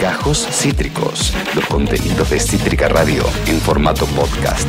Gajos 0.00 0.46
Cítricos, 0.50 1.32
los 1.54 1.64
contenidos 1.66 2.30
de 2.30 2.38
Cítrica 2.38 2.88
Radio 2.88 3.22
en 3.46 3.58
formato 3.60 4.04
podcast. 4.06 4.68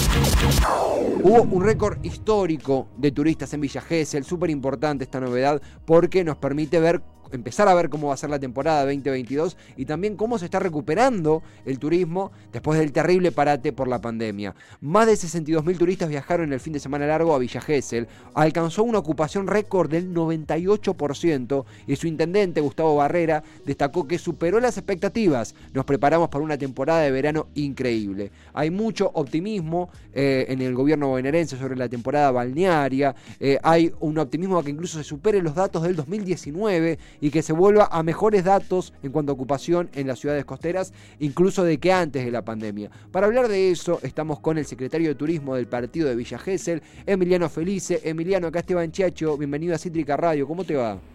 Hubo 1.22 1.42
un 1.42 1.64
récord 1.64 1.98
histórico 2.04 2.88
de 2.98 3.12
turistas 3.12 3.54
en 3.54 3.62
Villa 3.62 3.82
Gesell, 3.82 4.24
súper 4.24 4.50
importante 4.50 5.04
esta 5.04 5.20
novedad 5.20 5.62
porque 5.86 6.24
nos 6.24 6.38
permite 6.38 6.80
ver 6.80 7.02
empezar 7.32 7.68
a 7.68 7.74
ver 7.74 7.90
cómo 7.90 8.08
va 8.08 8.14
a 8.14 8.18
ser 8.18 8.30
la 8.30 8.40
temporada 8.40 8.86
2022 8.86 9.58
y 9.78 9.86
también 9.86 10.16
cómo 10.16 10.38
se 10.38 10.46
está 10.46 10.60
recuperando 10.60 11.44
el 11.66 11.80
turismo 11.80 12.32
después 12.52 12.80
del 12.80 12.92
terrible 12.92 13.32
parate 13.32 13.74
por 13.74 13.88
la 13.88 14.02
pandemia. 14.02 14.56
Más 14.82 15.08
de 15.08 15.14
62.000 15.14 15.78
turistas 15.78 16.10
viajaron 16.10 16.54
el 16.54 16.60
fin 16.60 16.74
de 16.74 16.80
semana 16.80 17.08
largo 17.08 17.34
a 17.34 17.40
Villa 17.40 17.62
Gesell, 17.62 18.08
alcanzó 18.34 18.84
una 18.84 19.00
ocupación 19.00 19.48
récord 19.48 19.90
del 19.90 20.14
98% 20.14 21.66
y 21.88 21.96
su 21.96 22.08
intendente 22.08 22.62
Gustavo 22.62 22.96
Barrera 22.96 23.44
destacó 23.66 24.08
que 24.08 24.18
superó 24.18 24.60
las 24.60 24.78
expectativas. 24.78 25.56
Nos 25.74 25.86
preparamos 25.86 26.30
para 26.30 26.44
una 26.44 26.58
temporada 26.58 27.02
de 27.02 27.12
verano 27.12 27.48
increíble. 27.56 28.32
Hay 28.54 28.70
mucho 28.70 29.12
optimismo 29.14 29.90
eh, 30.14 30.46
en 30.50 30.62
el 30.62 30.74
gobierno 30.74 31.10
bonaerense 31.10 31.58
sobre 31.58 31.76
la 31.76 31.90
temporada 31.90 32.32
balnearia, 32.32 33.16
eh, 33.40 33.60
hay 33.64 33.92
un 34.00 34.18
optimismo 34.18 34.58
a 34.58 34.64
que 34.64 34.72
incluso 34.72 34.98
se 34.98 35.04
supere 35.04 35.42
los 35.42 35.56
datos 35.56 35.84
del 35.84 35.96
2019 35.96 37.00
y 37.24 37.32
que 37.32 37.42
se 37.42 37.54
vuelva 37.54 37.88
a 37.90 38.04
mejores 38.04 38.44
datos 38.44 38.92
en 39.02 39.14
cuanto 39.14 39.32
a 39.32 39.36
ocupación 39.36 39.90
en 39.94 40.08
las 40.08 40.20
ciudades 40.20 40.44
costeras, 40.44 40.92
incluso 41.20 41.64
de 41.64 41.78
que 41.78 41.94
antes 41.94 42.26
de 42.26 42.32
la 42.32 42.44
pandemia. 42.44 42.92
Para 43.14 43.28
hablar 43.28 43.48
de 43.48 43.72
eso, 43.72 44.02
estamos 44.04 44.42
con 44.42 44.58
el 44.58 44.66
secretario 44.66 45.08
de 45.08 45.16
Turismo 45.16 45.56
del 45.56 45.68
partido 45.68 46.10
de 46.10 46.18
Villa 46.18 46.38
Gesell, 46.38 46.84
Emiliano 47.06 47.48
Felice. 47.48 48.02
Emiliano, 48.04 48.48
acá 48.48 48.60
Esteban 48.60 48.92
Chacho, 48.92 49.38
bienvenido 49.38 49.74
a 49.74 49.78
Cítrica 49.78 50.18
Radio, 50.18 50.46
¿cómo 50.46 50.66
te 50.66 50.76
va? 50.76 51.13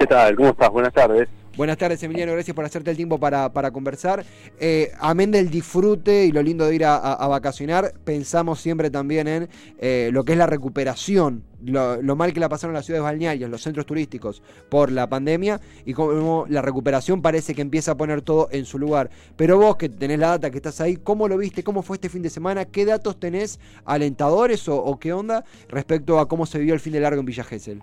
¿Qué 0.00 0.06
tal? 0.06 0.34
¿Cómo 0.34 0.48
estás? 0.48 0.70
Buenas 0.70 0.94
tardes. 0.94 1.28
Buenas 1.58 1.76
tardes, 1.76 2.02
Emiliano. 2.02 2.32
Gracias 2.32 2.54
por 2.54 2.64
hacerte 2.64 2.90
el 2.90 2.96
tiempo 2.96 3.20
para, 3.20 3.52
para 3.52 3.70
conversar. 3.70 4.24
Eh, 4.58 4.92
amén 4.98 5.30
del 5.30 5.50
disfrute 5.50 6.24
y 6.24 6.32
lo 6.32 6.42
lindo 6.42 6.64
de 6.64 6.74
ir 6.74 6.86
a, 6.86 7.28
vacacionar, 7.28 7.92
pensamos 8.02 8.62
siempre 8.62 8.88
también 8.88 9.28
en 9.28 9.48
eh, 9.78 10.08
lo 10.10 10.24
que 10.24 10.32
es 10.32 10.38
la 10.38 10.46
recuperación, 10.46 11.44
lo, 11.62 12.00
mal 12.16 12.32
que 12.32 12.40
la 12.40 12.48
pasaron 12.48 12.72
las 12.72 12.86
ciudades 12.86 13.04
balnearias, 13.04 13.50
los 13.50 13.60
centros 13.60 13.84
turísticos 13.84 14.42
por 14.70 14.90
la 14.90 15.06
pandemia 15.06 15.60
y 15.84 15.92
cómo 15.92 16.46
la 16.48 16.62
recuperación 16.62 17.20
parece 17.20 17.54
que 17.54 17.60
empieza 17.60 17.92
a 17.92 17.96
poner 17.98 18.22
todo 18.22 18.48
en 18.52 18.64
su 18.64 18.78
lugar. 18.78 19.10
Pero 19.36 19.58
vos 19.58 19.76
que 19.76 19.90
tenés 19.90 20.18
la 20.18 20.28
data, 20.28 20.50
que 20.50 20.56
estás 20.56 20.80
ahí, 20.80 20.96
¿cómo 20.96 21.28
lo 21.28 21.36
viste? 21.36 21.62
¿Cómo 21.62 21.82
fue 21.82 21.96
este 21.96 22.08
fin 22.08 22.22
de 22.22 22.30
semana? 22.30 22.64
¿Qué 22.64 22.86
datos 22.86 23.20
tenés 23.20 23.60
alentadores 23.84 24.66
o, 24.66 24.82
o 24.82 24.98
qué 24.98 25.12
onda 25.12 25.44
respecto 25.68 26.20
a 26.20 26.26
cómo 26.26 26.46
se 26.46 26.58
vivió 26.58 26.72
el 26.72 26.80
fin 26.80 26.94
de 26.94 27.00
largo 27.00 27.20
en 27.20 27.26
Villa 27.26 27.44
Gesell? 27.44 27.82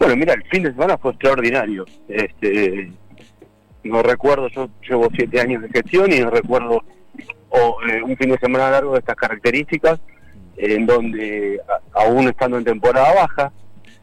Bueno, 0.00 0.16
mira, 0.16 0.32
el 0.32 0.42
fin 0.44 0.62
de 0.62 0.72
semana 0.72 0.96
fue 0.96 1.10
extraordinario. 1.10 1.84
Este, 2.08 2.90
no 3.84 4.02
recuerdo, 4.02 4.48
yo 4.48 4.70
llevo 4.88 5.08
siete 5.14 5.38
años 5.38 5.60
de 5.60 5.68
gestión 5.68 6.10
y 6.10 6.20
no 6.20 6.30
recuerdo 6.30 6.82
eh, 7.86 8.02
un 8.02 8.16
fin 8.16 8.30
de 8.30 8.38
semana 8.38 8.70
largo 8.70 8.94
de 8.94 9.00
estas 9.00 9.14
características, 9.14 10.00
en 10.56 10.86
donde 10.86 11.60
aún 11.92 12.28
estando 12.28 12.56
en 12.56 12.64
temporada 12.64 13.12
baja, 13.14 13.52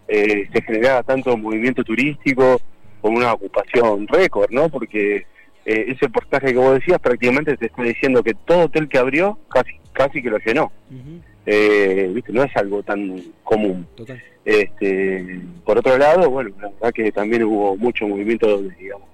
eh, 0.07 0.47
se 0.53 0.61
generaba 0.61 1.01
tanto 1.01 1.35
movimiento 1.35 1.83
turístico 1.83 2.61
como 3.01 3.17
una 3.17 3.33
ocupación 3.33 4.07
récord, 4.07 4.51
¿no? 4.51 4.69
Porque 4.69 5.25
eh, 5.65 5.85
ese 5.87 6.09
portaje 6.09 6.53
que 6.53 6.59
vos 6.59 6.75
decías 6.75 6.99
prácticamente 6.99 7.57
te 7.57 7.65
está 7.65 7.81
diciendo 7.81 8.21
que 8.21 8.35
todo 8.35 8.65
hotel 8.65 8.87
que 8.87 8.99
abrió 8.99 9.39
casi 9.49 9.71
casi 9.93 10.21
que 10.21 10.29
lo 10.29 10.37
llenó. 10.37 10.71
¿Viste? 12.13 12.33
No 12.33 12.43
es 12.43 12.55
algo 12.55 12.83
tan 12.83 13.21
común. 13.43 13.87
Total. 13.95 14.21
Este, 14.43 15.41
por 15.65 15.77
otro 15.77 15.97
lado, 15.97 16.29
bueno, 16.29 16.51
la 16.61 16.69
verdad 16.69 16.93
que 16.93 17.11
también 17.11 17.43
hubo 17.43 17.75
mucho 17.75 18.07
movimiento, 18.07 18.61
de, 18.61 18.69
digamos, 18.75 19.07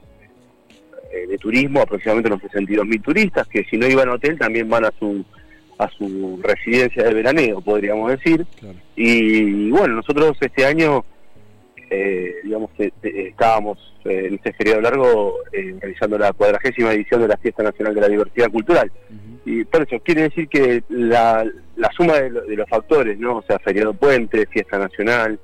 eh, 1.12 1.28
de 1.28 1.38
turismo, 1.38 1.82
aproximadamente 1.82 2.32
unos 2.32 2.44
62.000 2.44 3.02
turistas, 3.02 3.48
que 3.48 3.64
si 3.66 3.78
no 3.78 3.88
iban 3.88 4.10
a 4.10 4.14
hotel 4.14 4.38
también 4.38 4.70
van 4.70 4.86
a 4.86 4.92
su 5.00 5.26
a 5.78 5.90
su 5.90 6.40
residencia 6.42 7.04
de 7.04 7.14
veraneo, 7.14 7.62
podríamos 7.62 8.12
decir. 8.12 8.46
Y, 8.96 9.70
bueno, 9.72 9.96
nosotros 9.96 10.38
este 10.40 10.66
año, 10.66 11.04
eh, 11.96 12.36
digamos, 12.44 12.72
eh, 12.80 12.92
estábamos 13.04 13.78
en 14.04 14.34
este 14.34 14.52
periodo 14.54 14.82
largo 14.82 15.36
realizando 15.52 16.18
la 16.18 16.34
cuadragésima 16.34 16.92
edición 16.92 17.22
de 17.22 17.28
la 17.28 17.38
Fiesta 17.38 17.62
Nacional 17.62 17.94
de 17.94 18.02
la 18.02 18.10
Diversidad 18.10 18.50
Cultural. 18.50 18.92
Y 19.46 19.64
por 19.66 19.84
eso 19.84 20.02
quiere 20.04 20.24
decir 20.24 20.48
que 20.48 20.84
la, 20.90 21.46
la 21.76 21.92
suma 21.96 22.14
de, 22.14 22.56
los 22.56 22.68
factores, 22.68 23.20
¿no? 23.20 23.38
O 23.38 23.44
sea, 23.44 23.60
feriado 23.60 23.94
puente, 23.94 24.48
fiesta 24.48 24.80
nacional, 24.80 25.40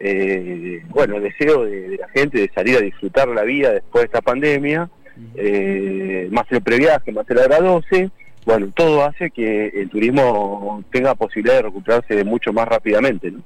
eh, 0.00 0.82
bueno, 0.88 1.16
el 1.16 1.24
deseo 1.24 1.64
de, 1.64 1.98
la 1.98 2.08
gente 2.08 2.40
de 2.40 2.50
salir 2.54 2.78
a 2.78 2.80
disfrutar 2.80 3.28
la 3.28 3.42
vida 3.42 3.72
después 3.72 4.02
de 4.02 4.06
esta 4.06 4.22
pandemia, 4.22 4.88
eh, 5.36 6.28
más 6.30 6.46
el 6.50 6.62
previaje, 6.62 7.12
más 7.12 7.28
el 7.28 7.38
hora 7.38 7.60
12, 7.60 8.10
bueno, 8.44 8.70
todo 8.74 9.04
hace 9.04 9.30
que 9.30 9.68
el 9.68 9.88
turismo 9.88 10.84
tenga 10.90 11.14
posibilidad 11.14 11.56
de 11.56 11.62
recuperarse 11.62 12.24
mucho 12.24 12.52
más 12.52 12.68
rápidamente. 12.68 13.30
¿no? 13.30 13.42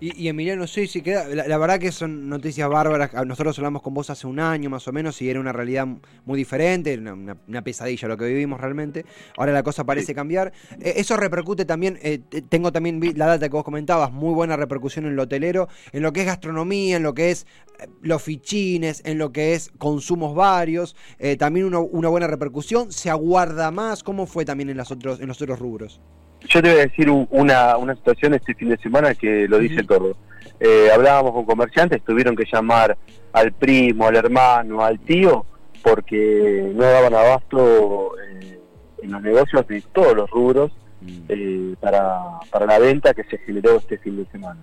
y, 0.00 0.24
y, 0.24 0.28
Emiliano, 0.28 0.66
sí, 0.66 0.86
sí, 0.86 1.02
queda, 1.02 1.28
la, 1.28 1.58
verdad 1.58 1.78
que 1.78 1.92
son 1.92 2.28
noticias 2.28 2.68
bárbaras. 2.68 3.12
Nosotros 3.26 3.58
hablamos 3.58 3.82
con 3.82 3.94
vos 3.94 4.10
hace 4.10 4.26
un 4.26 4.40
año 4.40 4.70
más 4.70 4.86
o 4.88 4.92
menos 4.92 5.20
y 5.22 5.28
era 5.28 5.40
una 5.40 5.52
realidad 5.52 5.86
muy 6.24 6.38
diferente, 6.38 6.96
una, 6.98 7.62
pesadilla 7.62 8.08
lo 8.08 8.16
que 8.16 8.26
vivimos 8.26 8.60
realmente. 8.60 9.04
Ahora 9.36 9.52
la 9.52 9.62
cosa 9.62 9.84
parece 9.84 10.14
cambiar. 10.14 10.52
Eh, 10.80 10.94
eso 10.96 11.16
repercute 11.16 11.64
también, 11.64 11.98
eh, 12.02 12.18
tengo 12.48 12.72
también 12.72 13.00
la 13.16 13.26
data 13.26 13.48
que 13.48 13.52
vos 13.52 13.64
comentabas, 13.64 14.12
muy 14.12 14.32
buena 14.34 14.56
repercusión 14.56 15.06
en 15.06 15.16
lo 15.16 15.22
hotelero, 15.24 15.68
en 15.92 16.02
lo 16.02 16.12
que 16.12 16.20
es 16.20 16.26
gastronomía, 16.26 16.96
en 16.96 17.02
lo 17.02 17.14
que 17.14 17.30
es 17.30 17.46
eh, 17.78 17.86
los 18.00 18.22
fichines, 18.22 19.02
en 19.04 19.18
lo 19.18 19.32
que 19.32 19.54
es 19.54 19.70
consumos 19.78 20.34
varios, 20.34 20.96
también 21.38 21.66
una 21.66 22.08
buena 22.08 22.26
repercusión. 22.26 22.92
Se 22.92 23.10
aguarda 23.10 23.70
más, 23.70 24.02
¿cómo 24.02 24.26
fue 24.30 24.44
también 24.44 24.70
en, 24.70 24.76
los 24.76 24.90
otros, 24.90 25.20
en 25.20 25.28
los 25.28 25.40
otros 25.42 25.58
rubros? 25.58 26.00
Yo 26.48 26.62
te 26.62 26.70
voy 26.70 26.80
a 26.80 26.86
decir 26.86 27.10
una, 27.10 27.76
una 27.76 27.94
situación 27.94 28.34
este 28.34 28.54
fin 28.54 28.70
de 28.70 28.78
semana 28.78 29.14
que 29.14 29.46
lo 29.46 29.58
dice 29.58 29.82
todo. 29.82 30.16
Eh, 30.58 30.90
hablábamos 30.92 31.32
con 31.32 31.44
comerciantes, 31.44 32.02
tuvieron 32.02 32.36
que 32.36 32.44
llamar 32.50 32.96
al 33.32 33.52
primo, 33.52 34.06
al 34.06 34.16
hermano, 34.16 34.82
al 34.82 34.98
tío, 35.00 35.44
porque 35.82 36.70
no 36.74 36.82
daban 36.82 37.14
abasto 37.14 38.12
eh, 38.18 38.58
en 39.02 39.12
los 39.12 39.22
negocios 39.22 39.66
de 39.66 39.82
todos 39.92 40.14
los 40.14 40.30
rubros 40.30 40.72
mm. 41.00 41.18
eh, 41.28 41.74
para, 41.80 42.20
para 42.50 42.66
la 42.66 42.78
venta 42.78 43.14
que 43.14 43.24
se 43.24 43.38
generó 43.38 43.76
este 43.76 43.98
fin 43.98 44.16
de 44.16 44.30
semana. 44.30 44.60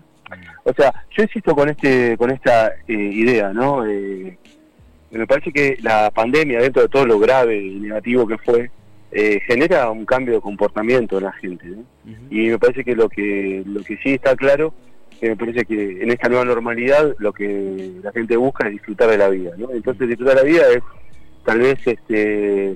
O 0.66 0.74
sea, 0.74 0.94
yo 1.16 1.24
insisto 1.24 1.56
con 1.56 1.70
este 1.70 2.18
con 2.18 2.30
esta 2.32 2.74
idea, 2.88 3.54
¿no? 3.54 3.86
me 5.10 5.26
parece 5.26 5.54
que 5.54 5.78
la 5.82 6.12
pandemia, 6.12 6.60
dentro 6.60 6.82
de 6.82 6.90
todo 6.90 7.06
lo 7.06 7.18
grave 7.18 7.62
y 7.62 7.80
negativo 7.80 8.28
que 8.28 8.38
fue, 8.38 8.70
eh, 9.12 9.40
genera 9.47 9.90
un 9.90 10.06
cambio 10.06 10.35
de 10.35 10.41
comportamiento 10.41 11.18
en 11.18 11.23
la 11.23 11.31
gente. 11.34 11.66
Y 12.29 12.50
me 12.50 12.59
parece 12.59 12.84
que 12.84 12.95
lo 12.95 13.07
que 13.07 13.63
lo 13.66 13.81
que 13.81 13.97
sí 13.97 14.13
está 14.13 14.35
claro, 14.35 14.73
que 15.19 15.29
me 15.29 15.35
parece 15.38 15.66
que 15.66 16.03
en 16.03 16.12
esta 16.12 16.28
nueva 16.28 16.44
normalidad 16.44 17.16
lo 17.19 17.31
que 17.31 17.94
la 18.03 18.12
gente 18.12 18.35
busca 18.35 18.68
es 18.68 18.73
disfrutar 18.73 19.09
de 19.09 19.18
la 19.18 19.29
vida. 19.29 19.51
¿no? 19.57 19.72
Entonces 19.72 20.09
disfrutar 20.09 20.35
de 20.35 20.44
la 20.44 20.47
vida 20.47 20.63
es 20.73 20.84
tal 21.45 21.59
vez, 21.59 21.79
este 21.85 22.75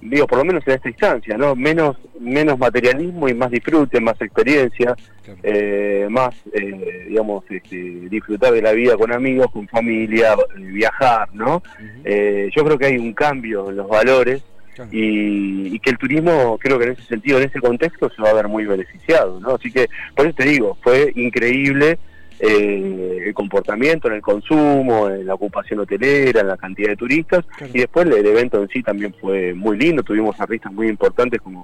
digo, 0.00 0.26
por 0.26 0.38
lo 0.38 0.46
menos 0.46 0.66
en 0.66 0.72
esta 0.72 0.88
instancia, 0.88 1.36
¿no? 1.36 1.54
menos 1.54 1.98
menos 2.18 2.58
materialismo 2.58 3.28
y 3.28 3.34
más 3.34 3.50
disfrute, 3.50 4.00
más 4.00 4.18
experiencia, 4.22 4.96
eh, 5.42 6.06
más, 6.08 6.34
eh, 6.54 7.04
digamos, 7.06 7.44
este, 7.50 7.76
disfrutar 8.08 8.54
de 8.54 8.62
la 8.62 8.72
vida 8.72 8.96
con 8.96 9.12
amigos, 9.12 9.50
con 9.52 9.68
familia, 9.68 10.34
viajar, 10.56 11.28
¿no? 11.34 11.62
yo 12.02 12.64
creo 12.64 12.78
que 12.78 12.86
hay 12.86 12.96
un 12.96 13.12
cambio 13.12 13.68
en 13.68 13.76
los 13.76 13.88
valores 13.88 14.42
y, 14.90 15.78
que 15.80 15.90
el 15.90 15.98
turismo, 15.98 16.58
creo 16.58 16.78
que 16.78 16.86
en 16.86 16.92
ese 16.92 17.02
sentido, 17.02 17.38
en 17.38 17.44
ese 17.48 17.60
contexto, 17.60 18.10
se 18.10 18.22
va 18.22 18.30
a 18.30 18.34
ver 18.34 18.48
muy 18.48 18.64
beneficiado, 18.64 19.40
¿no? 19.40 19.54
Así 19.54 19.70
que, 19.70 19.88
por 20.14 20.26
eso 20.26 20.34
te 20.36 20.44
digo, 20.44 20.76
fue 20.82 21.12
increíble 21.16 21.98
eh, 22.38 23.24
el 23.26 23.34
comportamiento 23.34 24.08
en 24.08 24.14
el 24.14 24.22
consumo, 24.22 25.08
en 25.08 25.26
la 25.26 25.34
ocupación 25.34 25.80
hotelera, 25.80 26.40
en 26.40 26.48
la 26.48 26.56
cantidad 26.56 26.88
de 26.88 26.96
turistas, 26.96 27.44
y 27.72 27.80
después 27.80 28.06
el, 28.06 28.26
evento 28.26 28.62
en 28.62 28.68
sí 28.68 28.82
también 28.82 29.14
fue 29.20 29.54
muy 29.54 29.78
lindo, 29.78 30.02
tuvimos 30.02 30.40
artistas 30.40 30.72
muy 30.72 30.88
importantes 30.88 31.40
como 31.40 31.62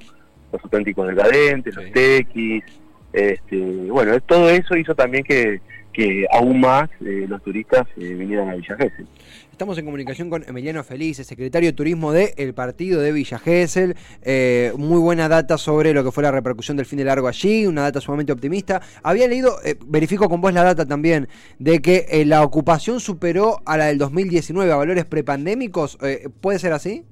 los 0.53 0.63
auténticos 0.63 1.09
decadentes, 1.09 1.75
los 1.75 1.91
tequis, 1.93 2.65
este, 3.13 3.57
bueno, 3.91 4.21
todo 4.21 4.51
eso 4.51 4.77
hizo 4.77 4.95
también 4.95 5.25
que, 5.25 5.61
que 5.97 6.27
aún 6.31 6.61
más 6.61 6.91
eh, 7.01 7.25
los 7.27 7.43
turistas 7.43 7.87
eh, 7.97 8.13
vinieran 8.13 8.51
a 8.51 8.55
Villa 8.55 8.77
Gesell. 8.77 9.07
Estamos 9.51 9.79
en 9.79 9.87
comunicación 9.87 10.29
con 10.29 10.45
Emiliano 10.47 10.85
Feliz, 10.85 11.17
secretario 11.17 11.71
de 11.71 11.73
Turismo 11.73 12.13
del 12.13 12.53
partido 12.53 13.01
de 13.01 13.13
Villa 13.13 13.39
Gesell. 13.39 13.97
Eh, 14.21 14.73
muy 14.77 15.01
buena 15.01 15.27
data 15.27 15.57
sobre 15.57 15.95
lo 15.95 16.05
que 16.05 16.13
fue 16.13 16.23
la 16.23 16.31
repercusión 16.31 16.77
del 16.77 16.85
fin 16.85 16.99
de 16.99 17.07
largo 17.07 17.29
allí, 17.29 17.67
una 17.67 17.81
data 17.81 18.03
sumamente 18.03 18.31
optimista. 18.31 18.83
Había 19.03 19.27
leído, 19.27 19.57
verifico 19.87 20.29
con 20.29 20.43
vos 20.43 20.53
la 20.53 20.65
data 20.65 20.85
también, 20.85 21.29
de 21.59 21.81
que 21.81 22.23
la 22.27 22.43
ocupación 22.43 23.01
superó 23.01 23.63
a 23.65 23.79
la 23.79 23.87
del 23.87 23.97
2019 23.97 24.71
a 24.71 24.77
valores 24.77 25.07
prepandémicos. 25.07 25.97
¿Puede 26.43 26.59
ser 26.59 26.75
así? 26.75 27.05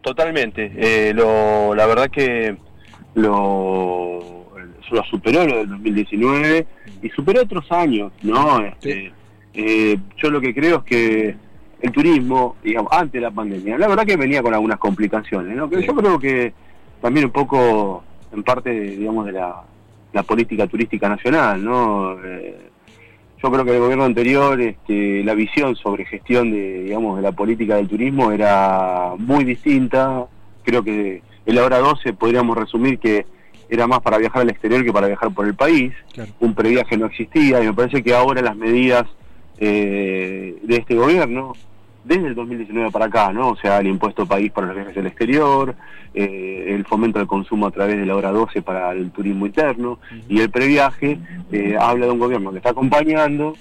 Totalmente. 0.00 1.12
Lo, 1.12 1.74
la 1.74 1.84
verdad 1.84 2.08
que 2.08 2.56
lo 3.14 4.36
lo 4.90 5.04
superó 5.04 5.46
lo 5.46 5.58
del 5.58 5.68
2019 5.68 6.66
y 7.02 7.08
superó 7.10 7.42
otros 7.42 7.70
años, 7.72 8.12
¿no? 8.22 8.60
Este, 8.60 9.12
eh, 9.54 9.98
yo 10.16 10.30
lo 10.30 10.40
que 10.40 10.54
creo 10.54 10.78
es 10.78 10.84
que 10.84 11.36
el 11.80 11.92
turismo, 11.92 12.56
digamos, 12.62 12.92
antes 12.92 13.12
de 13.12 13.20
la 13.20 13.30
pandemia, 13.30 13.78
la 13.78 13.88
verdad 13.88 14.06
que 14.06 14.16
venía 14.16 14.42
con 14.42 14.54
algunas 14.54 14.78
complicaciones, 14.78 15.56
¿no? 15.56 15.68
Pero 15.68 15.82
yo 15.82 15.94
creo 15.94 16.18
que 16.18 16.52
también 17.00 17.26
un 17.26 17.32
poco 17.32 18.02
en 18.32 18.42
parte, 18.42 18.70
digamos, 18.70 19.26
de 19.26 19.32
la, 19.32 19.62
política 20.26 20.66
turística 20.66 21.10
nacional, 21.10 21.62
¿no? 21.62 22.16
Eh, 22.24 22.70
yo 23.42 23.52
creo 23.52 23.64
que 23.66 23.74
el 23.74 23.80
gobierno 23.80 24.04
anterior, 24.04 24.58
este, 24.58 25.22
la 25.22 25.34
visión 25.34 25.76
sobre 25.76 26.06
gestión 26.06 26.50
de, 26.50 26.84
digamos, 26.84 27.16
de 27.16 27.22
la 27.22 27.32
política 27.32 27.76
del 27.76 27.86
turismo 27.86 28.32
era 28.32 29.12
muy 29.18 29.44
distinta. 29.44 30.24
Creo 30.64 30.82
que 30.82 31.22
el 31.44 31.58
hora 31.58 31.78
12 31.78 32.14
podríamos 32.14 32.56
resumir 32.56 32.98
que 32.98 33.26
era 33.68 33.86
más 33.86 34.00
para 34.00 34.18
viajar 34.18 34.42
al 34.42 34.50
exterior 34.50 34.84
que 34.84 34.92
para 34.92 35.08
viajar 35.08 35.30
por 35.32 35.46
el 35.46 35.54
país. 35.54 35.92
Un 36.40 36.54
previaje 36.54 36.96
no 36.96 37.06
existía 37.06 37.62
y 37.62 37.66
me 37.66 37.72
parece 37.72 38.02
que 38.02 38.14
ahora 38.14 38.42
las 38.42 38.56
medidas 38.56 39.04
eh, 39.58 40.58
de 40.62 40.76
este 40.76 40.94
gobierno, 40.94 41.54
desde 42.04 42.28
el 42.28 42.34
2019 42.34 42.90
para 42.90 43.06
acá, 43.06 43.32
¿no? 43.32 43.48
O 43.50 43.56
sea, 43.56 43.78
el 43.78 43.88
impuesto 43.88 44.26
país 44.26 44.52
para 44.52 44.68
los 44.68 44.76
viajes 44.76 44.96
al 44.96 45.06
exterior, 45.06 45.74
eh, 46.14 46.66
el 46.68 46.84
fomento 46.84 47.18
del 47.18 47.26
consumo 47.26 47.66
a 47.66 47.70
través 47.70 47.96
de 47.96 48.06
la 48.06 48.14
hora 48.14 48.30
12 48.30 48.62
para 48.62 48.92
el 48.92 49.10
turismo 49.10 49.46
interno 49.46 49.98
y 50.28 50.40
el 50.40 50.50
previaje 50.50 51.18
eh, 51.50 51.76
habla 51.78 52.06
de 52.06 52.12
un 52.12 52.18
gobierno 52.18 52.52
que 52.52 52.58
está 52.58 52.70
acompañando 52.70 53.54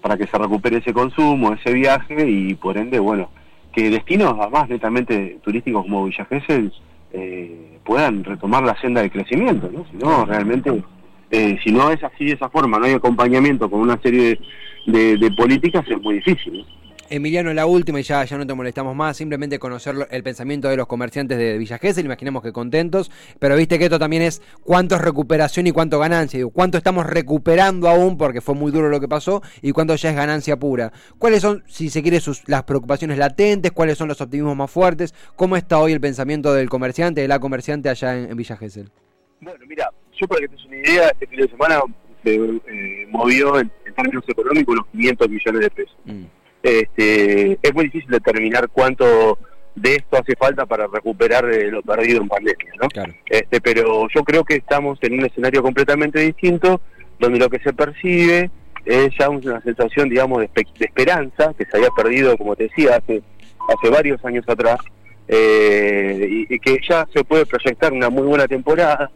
para 0.00 0.16
que 0.16 0.26
se 0.26 0.36
recupere 0.36 0.78
ese 0.78 0.92
consumo, 0.92 1.52
ese 1.52 1.72
viaje 1.72 2.28
y 2.28 2.54
por 2.54 2.76
ende, 2.76 2.98
bueno, 2.98 3.30
que 3.72 3.88
destinos 3.88 4.36
además 4.38 4.68
netamente 4.68 5.38
turísticos 5.42 5.82
como 5.84 6.04
Villa 6.04 6.24
Gesell 6.26 6.72
eh, 7.12 7.78
puedan 7.84 8.24
retomar 8.24 8.62
la 8.62 8.80
senda 8.80 9.02
de 9.02 9.10
crecimiento, 9.10 9.70
¿no? 9.70 9.84
Si 9.90 9.96
no, 9.96 10.24
realmente, 10.24 10.82
eh, 11.30 11.58
si 11.62 11.70
no 11.70 11.90
es 11.90 12.02
así 12.02 12.26
de 12.26 12.32
esa 12.32 12.48
forma, 12.48 12.78
no 12.78 12.86
hay 12.86 12.92
acompañamiento 12.92 13.70
con 13.70 13.80
una 13.80 14.00
serie 14.00 14.38
de, 14.86 15.34
políticas, 15.36 15.84
es 15.88 16.00
muy 16.00 16.16
difícil. 16.16 16.64
Emiliano, 17.12 17.52
la 17.52 17.66
última 17.66 18.00
y 18.00 18.04
ya, 18.04 18.24
ya 18.24 18.38
no 18.38 18.46
te 18.46 18.54
molestamos 18.54 18.96
más, 18.96 19.18
simplemente 19.18 19.58
conocer 19.58 19.94
el 20.10 20.22
pensamiento 20.22 20.68
de 20.68 20.78
los 20.78 20.86
comerciantes 20.86 21.36
de 21.36 21.58
Villa 21.58 21.76
Gesell, 21.76 22.06
imaginemos 22.06 22.42
que 22.42 22.52
contentos, 22.52 23.10
pero 23.38 23.54
viste 23.54 23.78
que 23.78 23.84
esto 23.84 23.98
también 23.98 24.22
es 24.22 24.40
cuánto 24.64 24.94
es 24.94 25.02
recuperación 25.02 25.66
y 25.66 25.72
cuánto 25.72 25.98
ganancia, 25.98 26.38
digo, 26.38 26.48
cuánto 26.48 26.78
estamos 26.78 27.04
recuperando 27.04 27.90
aún 27.90 28.16
porque 28.16 28.40
fue 28.40 28.54
muy 28.54 28.72
duro 28.72 28.88
lo 28.88 28.98
que 28.98 29.08
pasó 29.08 29.42
y 29.60 29.72
cuánto 29.72 29.94
ya 29.94 30.08
es 30.08 30.16
ganancia 30.16 30.58
pura. 30.58 30.90
¿Cuáles 31.18 31.42
son, 31.42 31.62
si 31.66 31.90
se 31.90 32.00
quiere, 32.00 32.18
sus, 32.18 32.48
las 32.48 32.62
preocupaciones 32.62 33.18
latentes? 33.18 33.72
¿Cuáles 33.72 33.98
son 33.98 34.08
los 34.08 34.18
optimismos 34.22 34.56
más 34.56 34.70
fuertes? 34.70 35.14
¿Cómo 35.36 35.58
está 35.58 35.80
hoy 35.80 35.92
el 35.92 36.00
pensamiento 36.00 36.54
del 36.54 36.70
comerciante, 36.70 37.20
de 37.20 37.28
la 37.28 37.40
comerciante 37.40 37.90
allá 37.90 38.16
en, 38.16 38.34
Villa 38.34 38.56
Gesell? 38.56 38.88
Bueno, 39.38 39.58
mira, 39.68 39.90
yo 40.18 40.26
para 40.26 40.40
que 40.40 40.48
te 40.48 40.56
des 40.56 40.64
una 40.64 40.76
idea, 40.78 41.08
este 41.08 41.26
fin 41.26 41.40
de 41.40 41.48
semana 41.50 41.82
se 42.24 42.36
eh, 42.36 43.06
movió 43.10 43.60
en, 43.60 43.70
términos 43.94 44.24
económicos 44.26 44.76
los 44.76 44.86
500 44.86 45.28
millones 45.28 45.60
de 45.60 45.70
pesos. 45.70 45.96
Mm 46.06 46.24
este, 46.62 47.58
es 47.60 47.74
muy 47.74 47.84
difícil 47.84 48.10
determinar 48.10 48.68
cuánto 48.68 49.38
de 49.74 49.96
esto 49.96 50.18
hace 50.18 50.36
falta 50.36 50.66
para 50.66 50.86
recuperar 50.86 51.50
eh, 51.50 51.70
lo 51.70 51.82
perdido 51.82 52.20
en 52.20 52.28
pandemia, 52.28 52.72
¿no? 52.80 52.88
Este, 53.26 53.60
pero 53.60 54.06
yo 54.14 54.22
creo 54.22 54.44
que 54.44 54.56
estamos 54.56 54.98
en 55.02 55.14
un 55.14 55.24
escenario 55.24 55.62
completamente 55.62 56.20
distinto, 56.20 56.80
donde 57.18 57.38
lo 57.38 57.48
que 57.48 57.58
se 57.60 57.72
percibe 57.72 58.50
es 58.84 59.10
ya 59.18 59.28
una 59.28 59.60
sensación, 59.62 60.08
digamos, 60.08 60.40
de, 60.40 60.50
esperanza 60.80 61.54
que 61.56 61.64
se 61.64 61.76
había 61.76 61.90
perdido, 61.90 62.36
como 62.36 62.56
te 62.56 62.64
decía, 62.64 62.96
hace 62.96 63.22
hace 63.68 63.90
varios 63.90 64.22
años 64.24 64.44
atrás, 64.48 64.78
eh, 65.28 66.26
y, 66.28 66.54
y, 66.54 66.58
que 66.58 66.80
ya 66.86 67.06
se 67.14 67.22
puede 67.22 67.46
proyectar 67.46 67.92
una 67.92 68.10
muy 68.10 68.26
buena 68.26 68.48
temporada. 68.48 69.10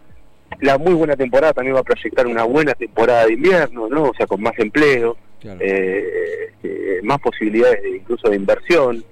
La 0.60 0.78
muy 0.78 0.94
buena 0.94 1.16
temporada 1.16 1.52
también 1.52 1.74
va 1.74 1.80
a 1.80 1.82
proyectar 1.84 2.26
una 2.28 2.44
buena 2.44 2.74
temporada 2.74 3.26
de 3.26 3.32
invierno, 3.32 3.88
¿no? 3.88 4.04
O 4.04 4.14
sea, 4.14 4.28
con 4.28 4.40
más 4.40 4.56
empleo, 4.58 5.16
eh, 5.42 6.52
eh, 6.62 7.00
más 7.02 7.20
posibilidades 7.20 7.82
de, 7.82 7.96
incluso 7.96 8.28
de 8.28 8.36
inversión. 8.36 9.04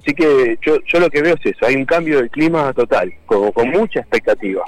Así 0.00 0.14
que 0.14 0.58
yo, 0.64 0.78
yo 0.86 1.00
lo 1.00 1.10
que 1.10 1.22
veo 1.22 1.34
es 1.34 1.54
eso, 1.54 1.66
hay 1.66 1.74
un 1.74 1.84
cambio 1.84 2.22
de 2.22 2.28
clima 2.28 2.72
total, 2.72 3.12
con, 3.26 3.70
mucha 3.70 4.00
expectativa. 4.00 4.62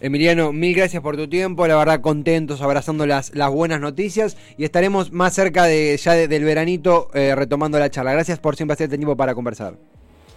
Emiliano, 0.00 0.52
mil 0.52 0.74
gracias 0.74 1.02
por 1.02 1.16
tu 1.16 1.28
tiempo, 1.28 1.66
la 1.66 1.76
verdad 1.76 2.00
contentos, 2.00 2.60
abrazando 2.60 3.06
las, 3.06 3.34
las 3.34 3.50
buenas 3.50 3.80
noticias 3.80 4.36
y 4.58 4.64
estaremos 4.64 5.12
más 5.12 5.34
cerca 5.34 5.64
de 5.64 5.96
ya 5.96 6.12
del 6.12 6.44
veranito 6.44 7.10
eh, 7.14 7.34
retomando 7.34 7.78
la 7.78 7.90
charla. 7.90 8.12
Gracias 8.12 8.38
por 8.38 8.56
siempre 8.56 8.74
hacerte 8.74 8.98
tiempo 8.98 9.16
para 9.16 9.34
conversar. 9.34 9.76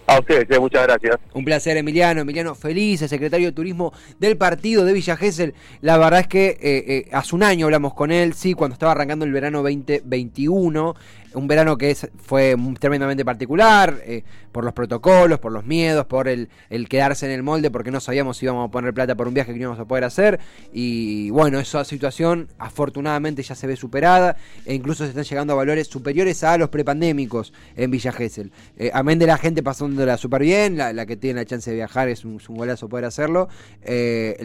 A 0.08 0.20
ustedes, 0.20 0.58
muchas 0.58 0.84
gracias. 0.84 1.18
Un 1.34 1.44
placer, 1.44 1.76
Emiliano. 1.76 2.22
Emiliano 2.22 2.54
Feliz, 2.54 3.02
el 3.02 3.10
secretario 3.10 3.48
de 3.48 3.52
Turismo 3.52 3.92
del 4.18 4.38
partido 4.38 4.86
de 4.86 4.94
Villa 4.94 5.18
Gesell. 5.18 5.52
La 5.82 5.98
verdad 5.98 6.20
es 6.20 6.26
que 6.28 6.46
eh, 6.48 6.58
eh, 6.62 7.08
hace 7.12 7.36
un 7.36 7.42
año 7.42 7.66
hablamos 7.66 7.92
con 7.92 8.10
él, 8.10 8.32
sí, 8.32 8.54
cuando 8.54 8.72
estaba 8.72 8.92
arrancando 8.92 9.26
el 9.26 9.32
verano 9.32 9.62
2021 9.62 10.94
un 11.34 11.46
verano 11.46 11.76
que 11.76 11.94
fue 11.94 12.56
tremendamente 12.78 13.24
particular, 13.24 14.00
eh, 14.04 14.22
por 14.52 14.64
los 14.64 14.72
protocolos, 14.72 15.38
por 15.38 15.52
los 15.52 15.64
miedos, 15.64 16.06
por 16.06 16.26
el, 16.28 16.48
quedarse 16.88 17.26
en 17.26 17.32
el 17.32 17.42
molde, 17.42 17.70
porque 17.70 17.90
no 17.90 18.00
sabíamos 18.00 18.38
si 18.38 18.46
íbamos 18.46 18.68
a 18.68 18.70
poner 18.70 18.94
plata 18.94 19.14
por 19.14 19.28
un 19.28 19.34
viaje 19.34 19.52
que 19.52 19.60
íbamos 19.60 19.78
a 19.78 19.84
poder 19.84 20.04
hacer. 20.04 20.40
Y 20.72 21.30
bueno, 21.30 21.58
esa 21.58 21.84
situación 21.84 22.48
afortunadamente 22.58 23.42
ya 23.42 23.54
se 23.54 23.66
ve 23.66 23.76
superada 23.76 24.36
e 24.64 24.74
incluso 24.74 25.04
se 25.04 25.10
están 25.10 25.24
llegando 25.24 25.52
a 25.52 25.56
valores 25.56 25.86
superiores 25.88 26.42
a 26.44 26.56
los 26.56 26.70
prepandémicos 26.70 27.52
en 27.76 27.90
Villa 27.90 28.12
Gesell. 28.12 28.50
Eh, 28.76 28.90
amén 28.92 29.18
de 29.18 29.26
la 29.26 29.36
gente 29.36 29.62
pasándola 29.98 30.16
súper 30.16 30.42
bien, 30.42 30.76
la, 30.76 31.06
que 31.06 31.16
tiene 31.16 31.40
la 31.40 31.44
chance 31.44 31.70
de 31.70 31.76
viajar 31.76 32.08
es 32.08 32.24
un, 32.24 32.38
golazo 32.48 32.88
poder 32.88 33.04
hacerlo. 33.04 33.48
Eh, 33.82 34.38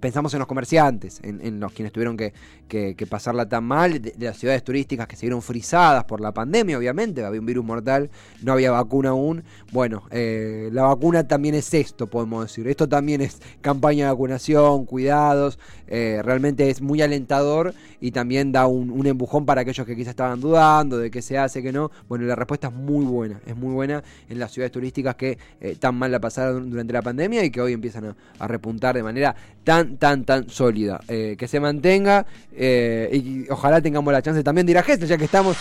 pensamos 0.00 0.34
en 0.34 0.40
los 0.40 0.48
comerciantes, 0.48 1.20
en, 1.22 1.60
los 1.60 1.72
quienes 1.72 1.92
tuvieron 1.92 2.16
que, 2.16 3.06
pasarla 3.08 3.48
tan 3.48 3.64
mal, 3.64 4.02
de, 4.02 4.12
las 4.18 4.36
ciudades 4.36 4.62
turísticas 4.62 5.06
que 5.06 5.16
se 5.16 5.24
vieron 5.24 5.40
frisadas 5.40 6.04
por 6.04 6.20
la 6.20 6.32
pandemia, 6.32 6.76
obviamente, 6.76 7.24
había 7.24 7.40
un 7.40 7.46
virus 7.46 7.64
mortal, 7.64 8.10
no 8.42 8.52
había 8.52 8.70
vacuna 8.70 9.10
aún. 9.10 9.44
Bueno, 9.72 10.02
eh, 10.10 10.68
la 10.72 10.82
vacuna 10.82 11.26
también 11.26 11.54
es 11.54 11.72
esto, 11.72 12.06
podemos 12.06 12.44
decir. 12.44 12.68
Esto 12.68 12.86
también 12.86 13.22
es 13.22 13.38
campaña 13.62 14.06
de 14.06 14.12
vacunación, 14.12 14.84
cuidados, 14.84 15.58
eh, 15.86 16.20
realmente 16.22 16.68
es 16.68 16.82
muy 16.82 17.00
alentador 17.00 17.72
y 17.98 18.10
también 18.10 18.52
da 18.52 18.66
un, 18.66 19.06
empujón 19.06 19.46
para 19.46 19.62
aquellos 19.62 19.86
que 19.86 19.96
quizás 19.96 20.10
estaban 20.10 20.38
dudando 20.38 20.98
de 20.98 21.10
qué 21.10 21.22
se 21.22 21.38
hace, 21.38 21.62
qué 21.62 21.72
no. 21.72 21.90
Bueno, 22.08 22.26
la 22.26 22.34
respuesta 22.34 22.68
es 22.68 22.74
muy 22.74 23.06
buena, 23.06 23.40
es 23.46 23.56
muy 23.56 23.72
buena 23.72 24.02
en 24.28 24.38
las 24.38 24.52
ciudades 24.52 24.72
turísticas 24.72 24.97
que 25.16 25.38
eh, 25.60 25.76
tan 25.78 25.94
mal 25.94 26.12
la 26.12 26.20
pasaron 26.20 26.70
durante 26.70 26.92
la 26.92 27.02
pandemia 27.02 27.44
y 27.44 27.50
que 27.50 27.60
hoy 27.60 27.72
empiezan 27.72 28.16
a, 28.38 28.48
repuntar 28.48 28.94
de 28.94 29.02
manera 29.02 29.34
tan, 29.64 29.96
tan, 29.96 30.24
tan 30.24 30.48
sólida. 30.48 31.00
que 31.06 31.48
se 31.48 31.60
mantenga 31.60 32.26
y 32.52 33.46
ojalá 33.50 33.80
tengamos 33.80 34.12
la 34.12 34.22
chance 34.22 34.42
también 34.42 34.66
de 34.66 34.72
ir 34.72 34.78
a 34.78 34.82
Gesta, 34.82 35.06
ya 35.06 35.18
que 35.18 35.24
estamos 35.24 35.56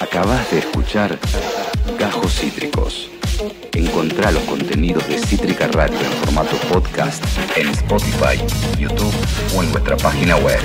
Acabas 0.00 0.50
de 0.50 0.58
escuchar 0.58 1.18
Gajos 1.98 2.34
Cítricos. 2.34 3.10
Encontrá 3.72 4.30
los 4.30 4.42
contenidos 4.44 5.06
de 5.08 5.18
Cítrica 5.18 5.66
Radio 5.68 5.98
en 5.98 6.12
formato 6.24 6.56
podcast 6.72 7.24
en 7.56 7.68
Spotify, 7.68 8.38
YouTube 8.78 9.14
o 9.56 9.62
en 9.62 9.72
nuestra 9.72 9.96
página 9.96 10.36
web. 10.36 10.60